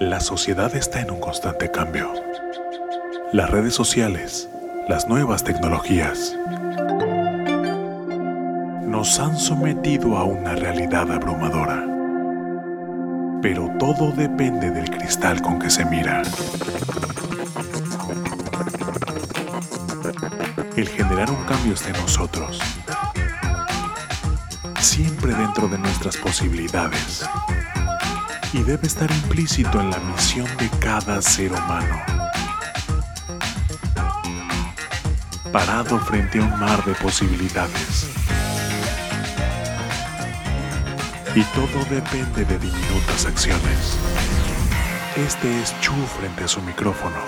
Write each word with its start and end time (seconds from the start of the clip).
La 0.00 0.18
sociedad 0.18 0.74
está 0.74 1.00
en 1.00 1.10
un 1.10 1.20
constante 1.20 1.70
cambio. 1.70 2.10
Las 3.32 3.50
redes 3.50 3.74
sociales, 3.74 4.48
las 4.88 5.08
nuevas 5.08 5.44
tecnologías, 5.44 6.36
nos 8.86 9.20
han 9.20 9.38
sometido 9.38 10.16
a 10.16 10.24
una 10.24 10.54
realidad 10.54 11.12
abrumadora. 11.12 11.84
Pero 13.42 13.70
todo 13.78 14.10
depende 14.12 14.70
del 14.70 14.90
cristal 14.90 15.42
con 15.42 15.58
que 15.58 15.70
se 15.70 15.84
mira. 15.84 16.22
El 20.76 20.88
generar 20.88 21.30
un 21.30 21.44
cambio 21.44 21.74
está 21.74 21.90
en 21.90 22.00
nosotros. 22.00 22.58
Siempre 24.80 25.34
dentro 25.34 25.68
de 25.68 25.78
nuestras 25.78 26.16
posibilidades 26.16 27.28
y 28.52 28.62
debe 28.62 28.86
estar 28.86 29.10
implícito 29.10 29.80
en 29.80 29.90
la 29.90 29.98
misión 29.98 30.46
de 30.58 30.68
cada 30.80 31.22
ser 31.22 31.52
humano. 31.52 32.02
Parado 35.52 35.98
frente 36.00 36.38
a 36.40 36.42
un 36.42 36.58
mar 36.58 36.84
de 36.84 36.94
posibilidades. 36.94 38.10
Y 41.34 41.42
todo 41.42 41.84
depende 41.90 42.44
de 42.44 42.58
diminutas 42.58 43.26
acciones. 43.26 43.96
Este 45.16 45.60
es 45.60 45.78
Chu 45.80 45.94
frente 46.18 46.44
a 46.44 46.48
su 46.48 46.60
micrófono. 46.62 47.20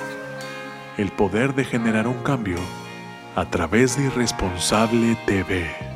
El 0.96 1.12
poder 1.12 1.54
de 1.54 1.64
generar 1.64 2.08
un 2.08 2.22
cambio 2.22 2.58
a 3.36 3.44
través 3.44 3.96
de 3.96 4.04
Irresponsable 4.04 5.16
TV. 5.26 5.91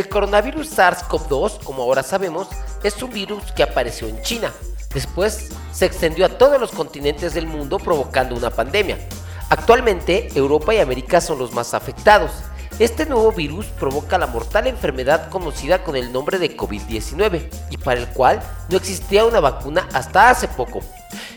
El 0.00 0.08
coronavirus 0.08 0.78
SARS-CoV-2, 0.78 1.62
como 1.62 1.82
ahora 1.82 2.02
sabemos, 2.02 2.48
es 2.82 3.02
un 3.02 3.10
virus 3.10 3.42
que 3.52 3.62
apareció 3.62 4.08
en 4.08 4.22
China. 4.22 4.50
Después 4.94 5.50
se 5.72 5.84
extendió 5.84 6.24
a 6.24 6.38
todos 6.38 6.58
los 6.58 6.70
continentes 6.70 7.34
del 7.34 7.46
mundo 7.46 7.76
provocando 7.78 8.34
una 8.34 8.48
pandemia. 8.48 8.96
Actualmente 9.50 10.28
Europa 10.34 10.74
y 10.74 10.78
América 10.78 11.20
son 11.20 11.38
los 11.38 11.52
más 11.52 11.74
afectados. 11.74 12.30
Este 12.78 13.04
nuevo 13.04 13.30
virus 13.30 13.66
provoca 13.78 14.16
la 14.16 14.26
mortal 14.26 14.68
enfermedad 14.68 15.28
conocida 15.28 15.84
con 15.84 15.96
el 15.96 16.10
nombre 16.14 16.38
de 16.38 16.56
COVID-19 16.56 17.50
y 17.68 17.76
para 17.76 18.00
el 18.00 18.08
cual 18.08 18.40
no 18.70 18.78
existía 18.78 19.26
una 19.26 19.40
vacuna 19.40 19.86
hasta 19.92 20.30
hace 20.30 20.48
poco. 20.48 20.80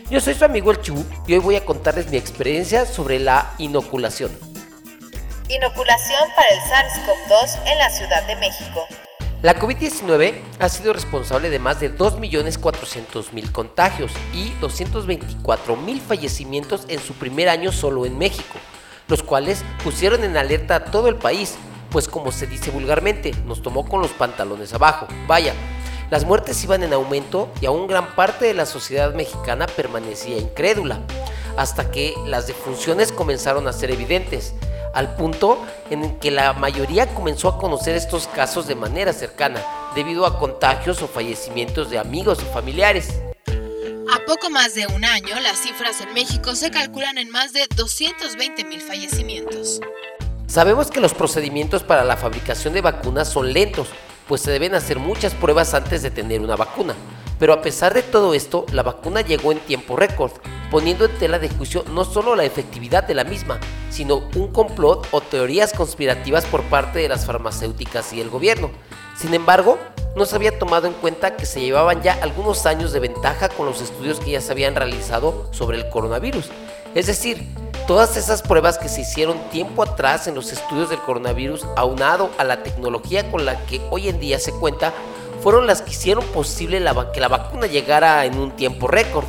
Yo 0.08 0.22
soy 0.22 0.32
su 0.32 0.44
amigo 0.46 0.70
el 0.70 0.80
Chu 0.80 1.04
y 1.26 1.34
hoy 1.34 1.40
voy 1.40 1.56
a 1.56 1.66
contarles 1.66 2.10
mi 2.10 2.16
experiencia 2.16 2.86
sobre 2.86 3.18
la 3.18 3.52
inoculación. 3.58 4.53
Inoculación 5.48 6.30
para 6.34 6.48
el 6.48 6.60
SARS-CoV-2 6.60 7.70
en 7.70 7.78
la 7.78 7.90
Ciudad 7.90 8.26
de 8.26 8.34
México. 8.36 8.86
La 9.42 9.54
COVID-19 9.54 10.40
ha 10.58 10.68
sido 10.70 10.94
responsable 10.94 11.50
de 11.50 11.58
más 11.58 11.80
de 11.80 11.94
2.400.000 11.94 13.52
contagios 13.52 14.10
y 14.32 14.52
224.000 14.62 16.00
fallecimientos 16.00 16.86
en 16.88 16.98
su 16.98 17.12
primer 17.12 17.50
año 17.50 17.72
solo 17.72 18.06
en 18.06 18.16
México, 18.16 18.58
los 19.06 19.22
cuales 19.22 19.62
pusieron 19.84 20.24
en 20.24 20.38
alerta 20.38 20.76
a 20.76 20.84
todo 20.86 21.08
el 21.08 21.16
país, 21.16 21.56
pues 21.90 22.08
como 22.08 22.32
se 22.32 22.46
dice 22.46 22.70
vulgarmente, 22.70 23.32
nos 23.44 23.60
tomó 23.60 23.86
con 23.86 24.00
los 24.00 24.12
pantalones 24.12 24.72
abajo. 24.72 25.06
Vaya, 25.26 25.52
las 26.08 26.24
muertes 26.24 26.64
iban 26.64 26.82
en 26.84 26.94
aumento 26.94 27.52
y 27.60 27.66
aún 27.66 27.86
gran 27.86 28.14
parte 28.14 28.46
de 28.46 28.54
la 28.54 28.64
sociedad 28.64 29.12
mexicana 29.12 29.66
permanecía 29.66 30.38
incrédula, 30.38 31.00
hasta 31.58 31.90
que 31.90 32.14
las 32.24 32.46
defunciones 32.46 33.12
comenzaron 33.12 33.68
a 33.68 33.74
ser 33.74 33.90
evidentes 33.90 34.54
al 34.94 35.16
punto 35.16 35.64
en 35.90 36.18
que 36.18 36.30
la 36.30 36.52
mayoría 36.52 37.12
comenzó 37.14 37.48
a 37.48 37.58
conocer 37.58 37.96
estos 37.96 38.26
casos 38.28 38.66
de 38.66 38.74
manera 38.74 39.12
cercana, 39.12 39.62
debido 39.94 40.26
a 40.26 40.38
contagios 40.38 41.02
o 41.02 41.08
fallecimientos 41.08 41.90
de 41.90 41.98
amigos 41.98 42.38
o 42.38 42.52
familiares. 42.52 43.20
A 43.46 44.24
poco 44.26 44.50
más 44.50 44.74
de 44.74 44.86
un 44.86 45.04
año, 45.04 45.38
las 45.40 45.58
cifras 45.58 46.00
en 46.00 46.14
México 46.14 46.54
se 46.54 46.70
calculan 46.70 47.18
en 47.18 47.30
más 47.30 47.52
de 47.52 47.66
220 47.74 48.64
mil 48.64 48.80
fallecimientos. 48.80 49.80
Sabemos 50.46 50.90
que 50.90 51.00
los 51.00 51.14
procedimientos 51.14 51.82
para 51.82 52.04
la 52.04 52.16
fabricación 52.16 52.74
de 52.74 52.80
vacunas 52.80 53.28
son 53.28 53.52
lentos, 53.52 53.88
pues 54.28 54.40
se 54.40 54.50
deben 54.50 54.74
hacer 54.74 54.98
muchas 54.98 55.34
pruebas 55.34 55.74
antes 55.74 56.02
de 56.02 56.10
tener 56.10 56.40
una 56.40 56.56
vacuna. 56.56 56.94
Pero 57.38 57.52
a 57.52 57.62
pesar 57.62 57.94
de 57.94 58.02
todo 58.02 58.34
esto, 58.34 58.64
la 58.72 58.82
vacuna 58.82 59.20
llegó 59.20 59.52
en 59.52 59.58
tiempo 59.60 59.96
récord, 59.96 60.32
poniendo 60.70 61.04
en 61.04 61.18
tela 61.18 61.38
de 61.38 61.48
juicio 61.48 61.84
no 61.92 62.04
solo 62.04 62.36
la 62.36 62.44
efectividad 62.44 63.04
de 63.04 63.14
la 63.14 63.24
misma, 63.24 63.58
sino 63.90 64.22
un 64.34 64.48
complot 64.52 65.06
o 65.10 65.20
teorías 65.20 65.72
conspirativas 65.72 66.44
por 66.46 66.62
parte 66.64 67.00
de 67.00 67.08
las 67.08 67.26
farmacéuticas 67.26 68.12
y 68.12 68.20
el 68.20 68.30
gobierno. 68.30 68.70
Sin 69.16 69.34
embargo, 69.34 69.78
no 70.16 70.26
se 70.26 70.36
había 70.36 70.58
tomado 70.58 70.86
en 70.86 70.92
cuenta 70.94 71.36
que 71.36 71.46
se 71.46 71.60
llevaban 71.60 72.02
ya 72.02 72.18
algunos 72.22 72.66
años 72.66 72.92
de 72.92 73.00
ventaja 73.00 73.48
con 73.48 73.66
los 73.66 73.80
estudios 73.80 74.20
que 74.20 74.32
ya 74.32 74.40
se 74.40 74.52
habían 74.52 74.76
realizado 74.76 75.48
sobre 75.52 75.78
el 75.78 75.88
coronavirus. 75.88 76.50
Es 76.94 77.06
decir, 77.06 77.48
todas 77.88 78.16
esas 78.16 78.42
pruebas 78.42 78.78
que 78.78 78.88
se 78.88 79.00
hicieron 79.00 79.38
tiempo 79.50 79.82
atrás 79.82 80.28
en 80.28 80.36
los 80.36 80.52
estudios 80.52 80.90
del 80.90 81.00
coronavirus, 81.00 81.66
aunado 81.76 82.30
a 82.38 82.44
la 82.44 82.62
tecnología 82.62 83.30
con 83.30 83.44
la 83.44 83.66
que 83.66 83.80
hoy 83.90 84.08
en 84.08 84.20
día 84.20 84.38
se 84.38 84.52
cuenta, 84.52 84.92
fueron 85.44 85.66
las 85.66 85.82
que 85.82 85.90
hicieron 85.90 86.24
posible 86.28 86.82
que 87.12 87.20
la 87.20 87.28
vacuna 87.28 87.66
llegara 87.66 88.24
en 88.24 88.38
un 88.38 88.56
tiempo 88.56 88.88
récord. 88.88 89.26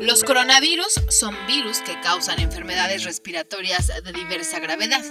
Los 0.00 0.24
coronavirus 0.24 0.94
son 1.10 1.36
virus 1.46 1.80
que 1.80 2.00
causan 2.00 2.40
enfermedades 2.40 3.04
respiratorias 3.04 3.88
de 4.02 4.12
diversa 4.14 4.60
gravedad, 4.60 5.04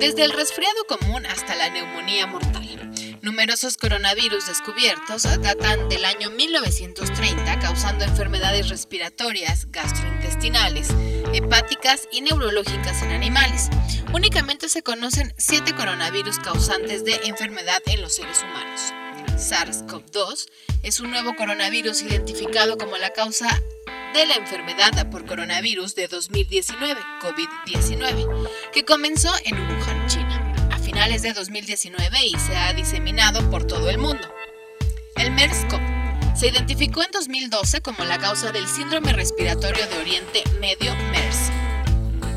desde 0.00 0.24
el 0.24 0.32
resfriado 0.32 0.86
común 0.88 1.26
hasta 1.26 1.54
la 1.56 1.68
neumonía 1.68 2.26
mortal. 2.26 2.90
Numerosos 3.20 3.76
coronavirus 3.76 4.46
descubiertos 4.46 5.24
datan 5.24 5.90
del 5.90 6.06
año 6.06 6.30
1930, 6.30 7.58
causando 7.60 8.04
enfermedades 8.04 8.70
respiratorias, 8.70 9.70
gastrointestinales, 9.70 10.88
hepáticas 11.34 12.08
y 12.10 12.22
neurológicas 12.22 13.02
en 13.02 13.10
animales. 13.10 13.68
Únicamente 14.14 14.70
se 14.70 14.82
conocen 14.82 15.34
siete 15.36 15.74
coronavirus 15.74 16.38
causantes 16.38 17.04
de 17.04 17.14
enfermedad 17.26 17.82
en 17.84 18.00
los 18.00 18.14
seres 18.14 18.42
humanos. 18.42 18.94
SARS-CoV-2 19.36 20.48
es 20.82 21.00
un 21.00 21.10
nuevo 21.10 21.34
coronavirus 21.36 22.02
identificado 22.02 22.76
como 22.78 22.96
la 22.96 23.12
causa 23.12 23.48
de 24.14 24.26
la 24.26 24.34
enfermedad 24.34 25.10
por 25.10 25.26
coronavirus 25.26 25.94
de 25.94 26.08
2019, 26.08 27.00
COVID-19, 27.20 28.48
que 28.72 28.84
comenzó 28.84 29.32
en 29.44 29.54
Wuhan, 29.54 30.06
China, 30.06 30.68
a 30.70 30.78
finales 30.78 31.22
de 31.22 31.32
2019 31.32 32.26
y 32.26 32.38
se 32.38 32.56
ha 32.56 32.72
diseminado 32.74 33.50
por 33.50 33.66
todo 33.66 33.88
el 33.88 33.98
mundo. 33.98 34.28
El 35.16 35.30
MERS-CoV 35.32 36.36
se 36.36 36.48
identificó 36.48 37.02
en 37.02 37.10
2012 37.12 37.80
como 37.80 38.04
la 38.04 38.18
causa 38.18 38.52
del 38.52 38.66
síndrome 38.66 39.12
respiratorio 39.12 39.86
de 39.86 39.98
Oriente 39.98 40.42
Medio 40.60 40.94
MERS. 41.10 41.50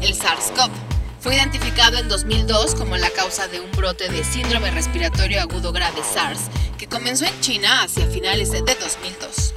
El 0.02 0.14
SARS-CoV 0.14 0.95
fue 1.26 1.38
identificado 1.38 1.98
en 1.98 2.08
2002 2.08 2.76
como 2.76 2.98
la 2.98 3.10
causa 3.10 3.48
de 3.48 3.60
un 3.60 3.72
brote 3.72 4.10
de 4.10 4.24
síndrome 4.24 4.70
respiratorio 4.70 5.42
agudo 5.42 5.72
grave 5.72 6.04
SARS 6.04 6.52
que 6.78 6.86
comenzó 6.86 7.26
en 7.26 7.40
China 7.40 7.82
hacia 7.82 8.06
finales 8.06 8.52
de 8.52 8.60
2002. 8.60 9.56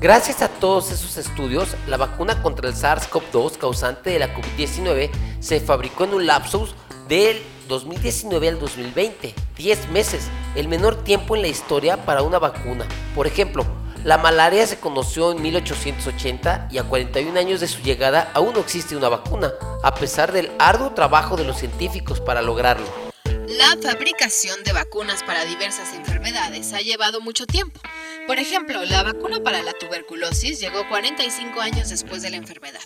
Gracias 0.00 0.42
a 0.42 0.48
todos 0.48 0.90
esos 0.90 1.16
estudios, 1.16 1.76
la 1.86 1.96
vacuna 1.96 2.42
contra 2.42 2.68
el 2.68 2.74
SARS-CoV-2 2.74 3.56
causante 3.56 4.10
de 4.10 4.18
la 4.18 4.34
COVID-19 4.34 5.12
se 5.38 5.60
fabricó 5.60 6.02
en 6.06 6.14
un 6.14 6.26
lapsus 6.26 6.74
del 7.06 7.40
2019 7.68 8.48
al 8.48 8.58
2020, 8.58 9.34
10 9.56 9.88
meses, 9.90 10.24
el 10.56 10.66
menor 10.66 11.04
tiempo 11.04 11.36
en 11.36 11.42
la 11.42 11.48
historia 11.48 12.04
para 12.04 12.22
una 12.22 12.40
vacuna. 12.40 12.84
Por 13.14 13.28
ejemplo, 13.28 13.64
la 14.04 14.18
malaria 14.18 14.66
se 14.66 14.80
conoció 14.80 15.30
en 15.30 15.40
1880 15.42 16.68
y 16.70 16.78
a 16.78 16.84
41 16.84 17.38
años 17.38 17.60
de 17.60 17.68
su 17.68 17.82
llegada 17.82 18.30
aún 18.34 18.52
no 18.52 18.60
existe 18.60 18.96
una 18.96 19.08
vacuna, 19.08 19.52
a 19.82 19.94
pesar 19.94 20.32
del 20.32 20.50
arduo 20.58 20.92
trabajo 20.92 21.36
de 21.36 21.44
los 21.44 21.58
científicos 21.58 22.20
para 22.20 22.42
lograrlo. 22.42 22.86
La 23.46 23.76
fabricación 23.80 24.64
de 24.64 24.72
vacunas 24.72 25.22
para 25.22 25.44
diversas 25.44 25.94
enfermedades 25.94 26.72
ha 26.72 26.80
llevado 26.80 27.20
mucho 27.20 27.46
tiempo. 27.46 27.80
Por 28.26 28.38
ejemplo, 28.38 28.84
la 28.84 29.02
vacuna 29.02 29.40
para 29.40 29.62
la 29.62 29.72
tuberculosis 29.72 30.58
llegó 30.58 30.88
45 30.88 31.60
años 31.60 31.90
después 31.90 32.22
de 32.22 32.30
la 32.30 32.38
enfermedad. 32.38 32.80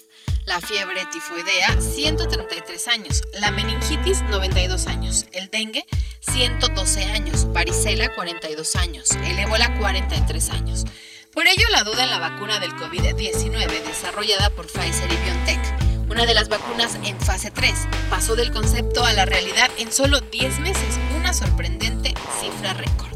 La 0.46 0.60
fiebre 0.60 1.04
tifoidea, 1.12 1.80
133 1.80 2.88
años. 2.88 3.22
La 3.34 3.50
meningitis, 3.50 4.22
92 4.30 4.86
años. 4.86 5.26
El 5.32 5.50
dengue, 5.50 5.84
112 6.20 7.04
años. 7.04 7.52
Varicela, 7.52 8.14
42 8.14 8.76
años. 8.76 9.10
El 9.24 9.38
ébola, 9.38 9.76
43 9.78 10.50
años. 10.50 10.84
Por 11.34 11.46
ello, 11.46 11.66
la 11.70 11.82
duda 11.82 12.04
en 12.04 12.10
la 12.10 12.18
vacuna 12.18 12.58
del 12.60 12.72
COVID-19 12.72 13.82
desarrollada 13.84 14.50
por 14.50 14.66
Pfizer 14.66 15.12
y 15.12 15.16
BioNTech 15.16 15.86
una 16.08 16.24
de 16.24 16.34
las 16.34 16.48
vacunas 16.48 16.98
en 17.04 17.18
fase 17.20 17.50
3 17.50 17.74
pasó 18.08 18.36
del 18.36 18.52
concepto 18.52 19.04
a 19.04 19.12
la 19.12 19.24
realidad 19.24 19.68
en 19.76 19.90
solo 19.90 20.20
10 20.20 20.60
meses, 20.60 21.00
una 21.18 21.32
sorprendente 21.32 22.14
cifra 22.40 22.74
récord. 22.74 23.10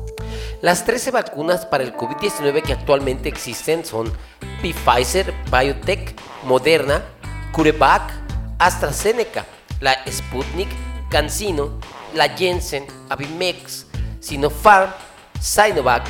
Las 0.60 0.84
13 0.84 1.12
vacunas 1.12 1.66
para 1.66 1.84
el 1.84 1.94
COVID-19 1.94 2.62
que 2.62 2.72
actualmente 2.72 3.28
existen 3.28 3.84
son 3.84 4.12
Pfizer, 4.60 5.32
Biotech, 5.50 6.14
Moderna, 6.44 7.04
CureVac, 7.52 8.12
AstraZeneca, 8.58 9.44
la 9.80 9.96
Sputnik, 10.08 10.68
CanSino, 11.10 11.78
la 12.14 12.28
Jensen, 12.28 12.86
Avimex, 13.08 13.86
Sinopharm, 14.20 14.92
Sinovac, 15.40 16.06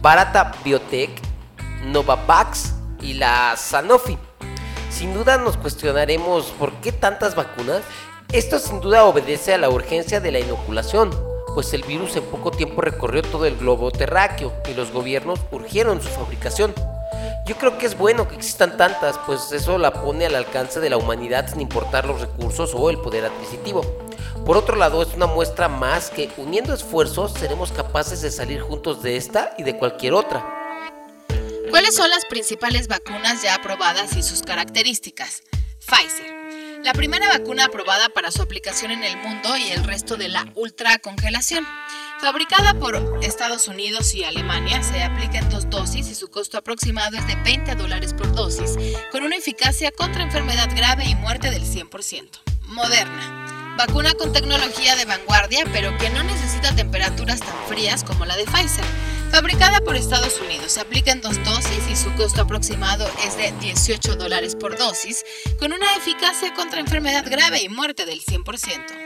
Barata 0.00 0.52
Biotech, 0.64 1.10
Novavax 1.84 2.74
y 3.02 3.14
la 3.14 3.54
Sanofi. 3.56 4.16
Sin 4.90 5.12
duda 5.12 5.36
nos 5.36 5.56
cuestionaremos 5.58 6.46
por 6.58 6.72
qué 6.80 6.90
tantas 6.92 7.34
vacunas. 7.34 7.82
Esto 8.32 8.58
sin 8.58 8.80
duda 8.80 9.04
obedece 9.04 9.52
a 9.52 9.58
la 9.58 9.68
urgencia 9.68 10.20
de 10.20 10.32
la 10.32 10.40
inoculación, 10.40 11.10
pues 11.54 11.74
el 11.74 11.82
virus 11.82 12.16
en 12.16 12.24
poco 12.24 12.50
tiempo 12.50 12.80
recorrió 12.80 13.22
todo 13.22 13.44
el 13.44 13.56
globo 13.56 13.90
terráqueo 13.90 14.52
y 14.70 14.74
los 14.74 14.90
gobiernos 14.90 15.38
urgieron 15.50 16.00
su 16.00 16.08
fabricación. 16.08 16.74
Yo 17.46 17.56
creo 17.56 17.78
que 17.78 17.86
es 17.86 17.96
bueno 17.96 18.26
que 18.26 18.34
existan 18.34 18.76
tantas, 18.76 19.18
pues 19.24 19.52
eso 19.52 19.78
la 19.78 19.92
pone 19.92 20.26
al 20.26 20.34
alcance 20.34 20.80
de 20.80 20.90
la 20.90 20.96
humanidad 20.96 21.48
sin 21.48 21.60
importar 21.60 22.04
los 22.04 22.20
recursos 22.20 22.72
o 22.74 22.90
el 22.90 22.98
poder 22.98 23.24
adquisitivo. 23.24 23.82
Por 24.44 24.56
otro 24.56 24.74
lado, 24.74 25.00
es 25.00 25.14
una 25.14 25.28
muestra 25.28 25.68
más 25.68 26.10
que 26.10 26.28
uniendo 26.38 26.74
esfuerzos 26.74 27.32
seremos 27.34 27.70
capaces 27.70 28.20
de 28.20 28.32
salir 28.32 28.60
juntos 28.60 29.00
de 29.00 29.16
esta 29.16 29.54
y 29.58 29.62
de 29.62 29.76
cualquier 29.76 30.14
otra. 30.14 30.44
¿Cuáles 31.70 31.94
son 31.94 32.10
las 32.10 32.24
principales 32.24 32.88
vacunas 32.88 33.42
ya 33.42 33.54
aprobadas 33.54 34.16
y 34.16 34.24
sus 34.24 34.42
características? 34.42 35.42
Pfizer. 35.78 36.82
La 36.82 36.94
primera 36.94 37.28
vacuna 37.28 37.66
aprobada 37.66 38.08
para 38.08 38.32
su 38.32 38.42
aplicación 38.42 38.90
en 38.90 39.04
el 39.04 39.16
mundo 39.18 39.56
y 39.56 39.70
el 39.70 39.84
resto 39.84 40.16
de 40.16 40.28
la 40.28 40.46
ultracongelación. 40.56 41.64
Fabricada 42.20 42.74
por 42.74 42.96
Estados 43.22 43.68
Unidos 43.68 44.14
y 44.14 44.24
Alemania, 44.24 44.82
se 44.82 45.02
aplica 45.02 45.38
en 45.38 45.50
dos 45.50 45.68
dosis 45.68 46.08
y 46.08 46.14
su 46.14 46.28
costo 46.28 46.56
aproximado 46.56 47.16
es 47.16 47.26
de 47.26 47.36
20 47.36 47.74
dólares 47.74 48.14
por 48.14 48.32
dosis, 48.32 48.76
con 49.12 49.22
una 49.22 49.36
eficacia 49.36 49.92
contra 49.92 50.22
enfermedad 50.22 50.68
grave 50.74 51.04
y 51.04 51.14
muerte 51.14 51.50
del 51.50 51.64
100%. 51.64 52.28
Moderna. 52.68 53.74
Vacuna 53.76 54.14
con 54.14 54.32
tecnología 54.32 54.96
de 54.96 55.04
vanguardia, 55.04 55.64
pero 55.72 55.96
que 55.98 56.08
no 56.08 56.22
necesita 56.22 56.74
temperaturas 56.74 57.40
tan 57.40 57.54
frías 57.68 58.02
como 58.02 58.24
la 58.24 58.36
de 58.36 58.44
Pfizer. 58.44 58.84
Fabricada 59.30 59.80
por 59.82 59.96
Estados 59.96 60.40
Unidos, 60.40 60.72
se 60.72 60.80
aplica 60.80 61.12
en 61.12 61.20
dos 61.20 61.36
dosis 61.44 61.82
y 61.90 61.96
su 61.96 62.10
costo 62.14 62.42
aproximado 62.42 63.06
es 63.26 63.36
de 63.36 63.52
18 63.60 64.16
dólares 64.16 64.56
por 64.56 64.78
dosis, 64.78 65.24
con 65.58 65.74
una 65.74 65.94
eficacia 65.96 66.54
contra 66.54 66.80
enfermedad 66.80 67.26
grave 67.28 67.62
y 67.62 67.68
muerte 67.68 68.06
del 68.06 68.24
100% 68.24 69.05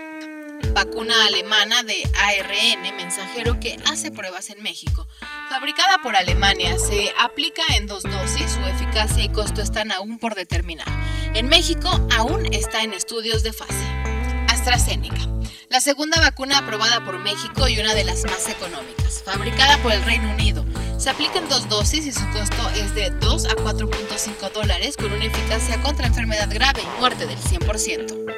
vacuna 0.72 1.26
alemana 1.26 1.82
de 1.82 2.02
ARN 2.14 2.96
mensajero 2.96 3.58
que 3.60 3.76
hace 3.86 4.10
pruebas 4.10 4.50
en 4.50 4.62
México. 4.62 5.06
Fabricada 5.48 6.00
por 6.02 6.16
Alemania, 6.16 6.78
se 6.78 7.12
aplica 7.18 7.62
en 7.76 7.86
dos 7.86 8.02
dosis, 8.02 8.52
su 8.52 8.60
eficacia 8.66 9.24
y 9.24 9.28
costo 9.28 9.62
están 9.62 9.92
aún 9.92 10.18
por 10.18 10.34
determinar. 10.34 10.86
En 11.34 11.48
México 11.48 11.88
aún 12.16 12.52
está 12.52 12.82
en 12.82 12.92
estudios 12.92 13.42
de 13.42 13.52
fase. 13.52 13.84
AstraZeneca. 14.48 15.28
La 15.68 15.80
segunda 15.80 16.20
vacuna 16.20 16.58
aprobada 16.58 17.04
por 17.04 17.18
México 17.18 17.68
y 17.68 17.78
una 17.78 17.94
de 17.94 18.04
las 18.04 18.24
más 18.24 18.48
económicas, 18.48 19.22
fabricada 19.24 19.78
por 19.78 19.92
el 19.92 20.02
Reino 20.04 20.30
Unido. 20.32 20.64
Se 20.98 21.10
aplica 21.10 21.38
en 21.38 21.48
dos 21.48 21.68
dosis 21.68 22.04
y 22.06 22.12
su 22.12 22.28
costo 22.32 22.68
es 22.76 22.94
de 22.94 23.10
2 23.10 23.46
a 23.46 23.56
4.5 23.56 24.52
dólares 24.52 24.96
con 24.96 25.12
una 25.12 25.24
eficacia 25.24 25.80
contra 25.80 26.06
enfermedad 26.06 26.48
grave 26.52 26.82
y 26.82 27.00
muerte 27.00 27.26
del 27.26 27.38
100%. 27.38 28.34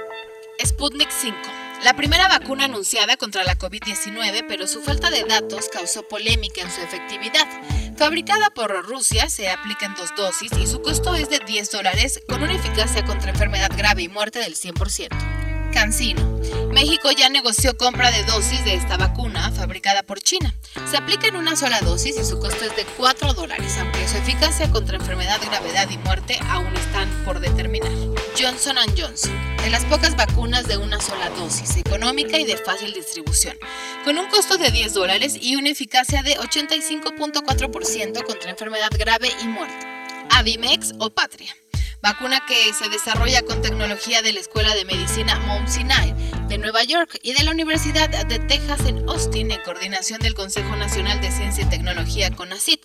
Sputnik 0.65 1.11
5. 1.11 1.62
La 1.83 1.95
primera 1.95 2.29
vacuna 2.29 2.67
anunciada 2.67 3.17
contra 3.17 3.43
la 3.43 3.59
COVID-19, 3.59 4.45
pero 4.47 4.69
su 4.69 4.83
falta 4.83 5.11
de 5.11 5.25
datos 5.25 5.69
causó 5.69 6.07
polémica 6.07 6.61
en 6.61 6.71
su 6.71 6.81
efectividad. 6.81 7.47
Fabricada 7.97 8.51
por 8.51 8.71
Rusia, 8.87 9.29
se 9.29 9.51
aplica 9.51 9.87
en 9.87 9.95
dos 9.95 10.15
dosis 10.17 10.53
y 10.61 10.69
su 10.69 10.81
costo 10.81 11.17
es 11.17 11.29
de 11.29 11.41
10 11.41 11.73
dólares 11.73 12.21
con 12.29 12.41
una 12.41 12.55
eficacia 12.55 13.05
contra 13.05 13.31
enfermedad 13.31 13.71
grave 13.77 14.03
y 14.03 14.09
muerte 14.09 14.39
del 14.39 14.55
100%. 14.55 15.42
Cancino. 15.73 16.41
México 16.73 17.11
ya 17.11 17.29
negoció 17.29 17.77
compra 17.77 18.11
de 18.11 18.23
dosis 18.25 18.65
de 18.65 18.75
esta 18.75 18.97
vacuna 18.97 19.51
fabricada 19.51 20.03
por 20.03 20.21
China. 20.21 20.55
Se 20.91 20.97
aplica 20.97 21.27
en 21.27 21.37
una 21.37 21.57
sola 21.57 21.81
dosis 21.81 22.17
y 22.19 22.25
su 22.25 22.39
costo 22.39 22.65
es 22.65 22.77
de 22.77 22.85
4 22.97 23.35
dólares, 23.35 23.77
aunque 23.79 24.07
su 24.07 24.17
eficacia 24.17 24.71
contra 24.71 24.97
enfermedad, 24.97 25.41
gravedad 25.45 25.89
y 25.91 25.99
muerte 25.99 26.39
aún 26.49 26.75
están 26.77 27.09
por 27.25 27.41
determinar. 27.41 27.93
Johnson 28.39 28.77
Johnson 28.97 29.33
de 29.63 29.71
las 29.71 29.85
pocas 29.85 30.17
vacunas 30.17 30.67
de 30.67 30.77
una 30.77 31.01
sola 31.01 31.31
dosis, 31.31 31.77
económica 31.77 32.39
y 32.39 32.45
de 32.45 32.57
fácil 32.57 32.93
distribución, 32.93 33.57
con 34.05 34.19
un 34.19 34.27
costo 34.27 34.59
de 34.59 34.71
10 34.71 34.93
dólares 34.93 35.37
y 35.41 35.55
una 35.55 35.71
eficacia 35.71 36.23
de 36.23 36.37
85.4% 36.37 38.25
contra 38.25 38.51
enfermedad 38.51 38.91
grave 38.99 39.31
y 39.41 39.47
muerte. 39.47 39.87
Avimex 40.31 40.95
o 40.99 41.11
Patria. 41.11 41.55
Vacuna 42.03 42.45
que 42.47 42.75
se 42.75 42.89
desarrolla 42.89 43.43
con 43.43 43.63
tecnología 43.63 44.23
de 44.23 44.33
la 44.33 44.41
Escuela 44.41 44.75
de 44.75 44.85
Medicina 44.85 45.39
Mount 45.47 45.69
Sinai 45.69 46.13
de 46.49 46.59
Nueva 46.59 46.83
York 46.83 47.17
y 47.23 47.33
de 47.33 47.45
la 47.45 47.53
Universidad 47.53 48.09
de 48.27 48.41
Texas 48.41 48.85
en 48.87 49.09
Austin 49.09 49.53
en 49.53 49.63
coordinación 49.63 50.19
del 50.19 50.35
Consejo 50.35 50.75
Nacional 50.75 51.21
de 51.21 51.31
Ciencia 51.31 51.63
y 51.63 51.69
Tecnología 51.69 52.33
CONACYT. 52.33 52.81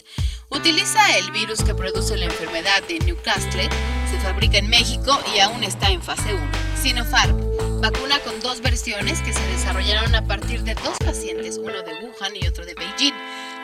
Utiliza 0.50 1.18
el 1.18 1.31
virus 1.31 1.64
que 1.64 1.74
produce 1.74 2.16
la 2.16 2.25
enfermedad 2.25 2.84
de 2.88 3.00
Newcastle, 3.00 3.68
se 4.12 4.19
fabrica 4.19 4.60
en 4.60 4.69
México 4.69 5.19
y 5.36 5.40
aún 5.40 5.64
está 5.64 5.90
en 5.90 6.04
fase 6.04 6.36
1. 6.36 6.52
Sinopharm, 6.80 7.81
vacuna 7.81 8.19
con 8.19 8.40
dos 8.40 8.62
versiones 8.62 9.19
que 9.22 9.34
se 9.34 9.48
desarrollaron 9.48 10.14
a 10.14 10.28
partir 10.28 10.62
de 10.62 10.75
dos 10.75 10.96
pacientes, 11.04 11.58
uno 11.58 11.81
de 11.81 12.06
Wuhan 12.06 12.36
y 12.36 12.48
otro 12.48 12.68
de 12.68 12.75
Beijing 12.75 13.16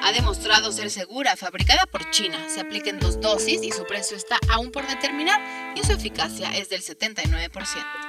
ha 0.04 0.12
demostrado 0.12 0.72
ser 0.74 0.92
segura, 0.92 1.38
fabricada 1.38 1.86
por 1.86 2.10
China. 2.12 2.38
Se 2.50 2.60
aplica 2.60 2.90
en 2.90 3.00
dos 3.00 3.22
dosis 3.22 3.64
y 3.64 3.72
su 3.72 3.86
precio 3.86 4.18
está 4.18 4.38
aún 4.50 4.70
por 4.70 4.86
determinar 4.86 5.40
y 5.78 5.86
su 5.86 5.94
eficacia 5.94 6.56
es 6.58 6.68
del 6.70 6.84
79%. 6.84 7.50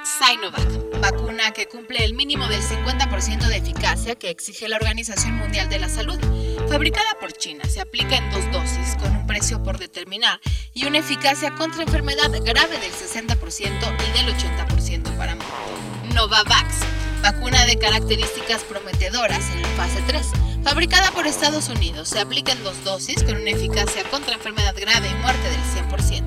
Sinovac, 0.03 0.99
vacuna 0.99 1.51
que 1.51 1.67
cumple 1.67 2.03
el 2.03 2.13
mínimo 2.13 2.47
del 2.47 2.61
50% 2.61 3.47
de 3.47 3.57
eficacia 3.57 4.15
que 4.15 4.29
exige 4.29 4.67
la 4.67 4.75
Organización 4.75 5.35
Mundial 5.35 5.69
de 5.69 5.79
la 5.79 5.87
Salud. 5.87 6.19
Fabricada 6.67 7.17
por 7.19 7.31
China, 7.31 7.63
se 7.69 7.79
aplica 7.79 8.17
en 8.17 8.29
dos 8.29 8.51
dosis 8.51 8.95
con 9.01 9.15
un 9.15 9.25
precio 9.25 9.63
por 9.63 9.79
determinar 9.79 10.41
y 10.73 10.85
una 10.85 10.97
eficacia 10.97 11.51
contra 11.51 11.83
enfermedad 11.83 12.29
grave 12.43 12.77
del 12.77 12.91
60% 12.91 13.37
y 13.39 14.17
del 14.17 14.35
80% 14.35 15.17
para 15.17 15.35
Novavax, 16.13 16.75
vacuna 17.21 17.65
de 17.65 17.77
características 17.77 18.63
prometedoras 18.63 19.49
en 19.51 19.61
la 19.61 19.69
fase 19.69 20.03
3 20.07 20.44
Fabricada 20.65 21.11
por 21.11 21.27
Estados 21.27 21.69
Unidos, 21.69 22.09
se 22.09 22.19
aplica 22.19 22.51
en 22.51 22.63
dos 22.63 22.83
dosis 22.83 23.21
con 23.21 23.35
una 23.37 23.51
eficacia 23.51 24.03
contra 24.09 24.33
enfermedad 24.33 24.73
grave 24.75 25.07
y 25.07 25.13
muerte 25.21 25.47
del 25.47 25.61
100%. 25.87 26.23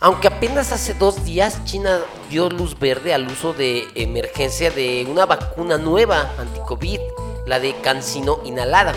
Aunque 0.00 0.28
apenas 0.28 0.72
hace 0.72 0.94
dos 0.94 1.22
días 1.22 1.62
China 1.66 2.00
dio 2.30 2.48
luz 2.48 2.78
verde 2.78 3.12
al 3.12 3.26
uso 3.28 3.52
de 3.52 3.88
emergencia 3.94 4.70
de 4.70 5.06
una 5.06 5.26
vacuna 5.26 5.76
nueva 5.76 6.30
anti-COVID, 6.38 6.98
la 7.46 7.60
de 7.60 7.74
cancino 7.82 8.40
inhalada. 8.46 8.94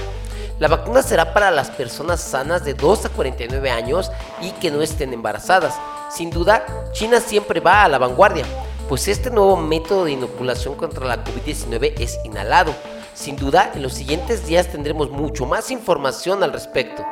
La 0.58 0.70
vacuna 0.70 1.04
será 1.04 1.34
para 1.34 1.52
las 1.52 1.70
personas 1.72 2.22
sanas 2.22 2.64
de 2.64 2.76
2 2.76 3.08
a 3.08 3.10
49 3.10 3.70
años 3.70 4.10
y 4.42 4.52
que 4.52 4.72
no 4.72 4.82
estén 4.82 5.12
embarazadas. 5.12 5.76
Sin 6.10 6.30
duda, 6.30 6.66
China 6.94 7.20
siempre 7.20 7.60
va 7.60 7.84
a 7.84 7.90
la 7.90 7.98
vanguardia, 7.98 8.46
pues 8.88 9.10
este 9.10 9.32
nuevo 9.32 9.58
método 9.58 10.06
de 10.06 10.14
inoculación 10.14 10.76
contra 10.76 11.06
la 11.06 11.26
COVID-19 11.26 11.96
es 12.00 12.18
inhalado 12.24 12.74
sin 13.20 13.36
duda, 13.36 13.72
en 13.76 13.84
los 13.84 13.94
siguientes 13.94 14.48
días 14.48 14.70
tendremos 14.70 15.12
mucho 15.12 15.46
más 15.46 15.72
información 15.72 16.42
al 16.42 16.54
respecto. 16.54 17.06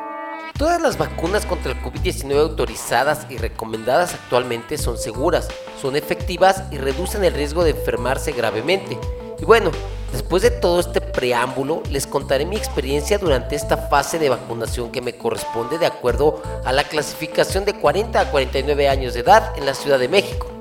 Todas 0.56 0.80
las 0.80 0.96
vacunas 0.96 1.44
contra 1.44 1.72
el 1.72 1.78
COVID-19 1.82 2.40
autorizadas 2.40 3.26
y 3.28 3.36
recomendadas 3.36 4.14
actualmente 4.14 4.78
son 4.78 4.96
seguras, 4.96 5.48
son 5.80 5.96
efectivas 5.96 6.64
y 6.70 6.78
reducen 6.78 7.24
el 7.24 7.34
riesgo 7.34 7.62
de 7.62 7.70
enfermarse 7.70 8.32
gravemente. 8.32 8.98
Y 9.38 9.44
bueno, 9.44 9.70
después 10.10 10.42
de 10.42 10.50
todo 10.50 10.80
este 10.80 11.02
preámbulo, 11.02 11.82
les 11.90 12.06
contaré 12.06 12.46
mi 12.46 12.56
experiencia 12.56 13.18
durante 13.18 13.54
esta 13.54 13.76
fase 13.76 14.18
de 14.18 14.30
vacunación 14.30 14.90
que 14.90 15.02
me 15.02 15.12
corresponde 15.12 15.78
de 15.78 15.86
acuerdo 15.86 16.42
a 16.64 16.72
la 16.72 16.84
clasificación 16.84 17.66
de 17.66 17.74
40 17.74 18.18
a 18.18 18.30
49 18.30 18.88
años 18.88 19.12
de 19.12 19.20
edad 19.20 19.52
en 19.58 19.66
la 19.66 19.74
Ciudad 19.74 19.98
de 19.98 20.08
México. 20.08 20.57